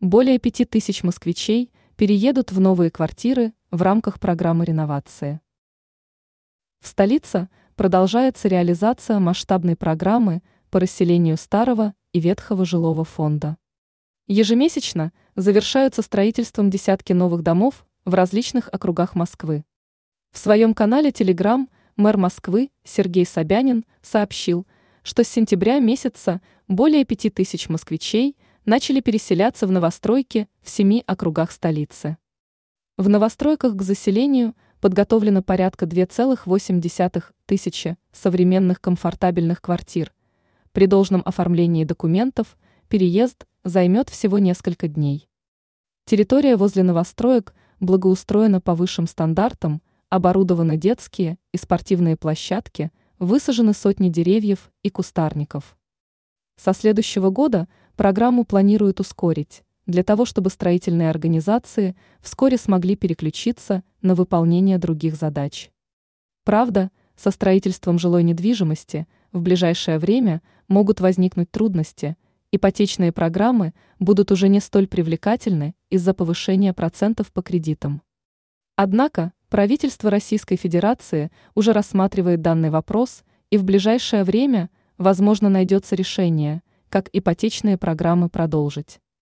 Более 0.00 0.38
пяти 0.38 0.64
тысяч 0.64 1.02
москвичей 1.02 1.72
переедут 1.96 2.52
в 2.52 2.60
новые 2.60 2.88
квартиры 2.88 3.52
в 3.72 3.82
рамках 3.82 4.20
программы 4.20 4.64
реновации. 4.64 5.40
В 6.78 6.86
столице 6.86 7.48
продолжается 7.74 8.46
реализация 8.46 9.18
масштабной 9.18 9.74
программы 9.74 10.44
по 10.70 10.78
расселению 10.78 11.36
старого 11.36 11.94
и 12.12 12.20
ветхого 12.20 12.64
жилого 12.64 13.04
фонда. 13.04 13.56
Ежемесячно 14.28 15.12
завершаются 15.34 16.02
строительством 16.02 16.70
десятки 16.70 17.12
новых 17.12 17.42
домов 17.42 17.84
в 18.04 18.14
различных 18.14 18.68
округах 18.72 19.16
Москвы. 19.16 19.64
В 20.30 20.38
своем 20.38 20.74
канале 20.74 21.10
Telegram 21.10 21.66
мэр 21.96 22.18
Москвы 22.18 22.70
Сергей 22.84 23.26
Собянин 23.26 23.84
сообщил, 24.00 24.64
что 25.02 25.24
с 25.24 25.28
сентября 25.28 25.80
месяца 25.80 26.40
более 26.68 27.04
пяти 27.04 27.30
тысяч 27.30 27.68
москвичей 27.68 28.36
начали 28.68 29.00
переселяться 29.00 29.66
в 29.66 29.72
новостройки 29.72 30.46
в 30.60 30.68
семи 30.68 31.02
округах 31.06 31.52
столицы. 31.52 32.18
В 32.98 33.08
новостройках 33.08 33.74
к 33.74 33.82
заселению 33.82 34.54
подготовлено 34.80 35.42
порядка 35.42 35.86
2,8 35.86 37.24
тысячи 37.46 37.96
современных 38.12 38.82
комфортабельных 38.82 39.62
квартир. 39.62 40.12
При 40.72 40.86
должном 40.86 41.22
оформлении 41.24 41.84
документов 41.84 42.58
переезд 42.90 43.46
займет 43.64 44.10
всего 44.10 44.38
несколько 44.38 44.86
дней. 44.86 45.30
Территория 46.04 46.56
возле 46.56 46.82
новостроек 46.82 47.54
благоустроена 47.80 48.60
по 48.60 48.74
высшим 48.74 49.06
стандартам, 49.06 49.80
оборудованы 50.10 50.76
детские 50.76 51.38
и 51.52 51.56
спортивные 51.56 52.18
площадки, 52.18 52.92
высажены 53.18 53.72
сотни 53.72 54.10
деревьев 54.10 54.70
и 54.82 54.90
кустарников. 54.90 55.78
Со 56.56 56.74
следующего 56.74 57.30
года 57.30 57.68
программу 57.98 58.44
планируют 58.44 59.00
ускорить, 59.00 59.64
для 59.86 60.04
того 60.04 60.24
чтобы 60.24 60.50
строительные 60.50 61.10
организации 61.10 61.96
вскоре 62.20 62.56
смогли 62.56 62.94
переключиться 62.94 63.82
на 64.02 64.14
выполнение 64.14 64.78
других 64.78 65.16
задач. 65.16 65.70
Правда, 66.44 66.92
со 67.16 67.32
строительством 67.32 67.98
жилой 67.98 68.22
недвижимости 68.22 69.08
в 69.32 69.40
ближайшее 69.40 69.98
время 69.98 70.42
могут 70.68 71.00
возникнуть 71.00 71.50
трудности, 71.50 72.16
ипотечные 72.52 73.10
программы 73.10 73.74
будут 73.98 74.30
уже 74.30 74.48
не 74.48 74.60
столь 74.60 74.86
привлекательны 74.86 75.74
из-за 75.90 76.14
повышения 76.14 76.72
процентов 76.72 77.32
по 77.32 77.42
кредитам. 77.42 78.02
Однако 78.76 79.32
правительство 79.48 80.08
Российской 80.08 80.54
Федерации 80.54 81.32
уже 81.56 81.72
рассматривает 81.72 82.42
данный 82.42 82.70
вопрос 82.70 83.24
и 83.50 83.58
в 83.58 83.64
ближайшее 83.64 84.22
время, 84.22 84.70
возможно, 84.98 85.48
найдется 85.48 85.96
решение, 85.96 86.62
как 86.88 87.08
ипотечные 87.12 87.78
программы 87.78 88.28
продолжить. 88.28 89.00